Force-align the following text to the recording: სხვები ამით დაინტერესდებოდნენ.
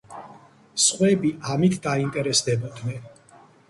სხვები 0.85 1.33
ამით 1.59 1.79
დაინტერესდებოდნენ. 1.87 3.11